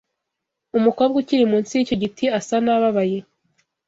Umukobwa 0.77 1.15
ukiri 1.21 1.45
munsi 1.51 1.71
yicyo 1.77 1.95
giti 2.03 2.25
asa 2.39 2.55
nababaye. 2.65 3.19